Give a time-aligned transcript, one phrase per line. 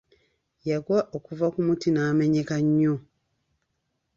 [0.69, 2.93] Yagwa okuva ku muti n'amenyeka nnyo.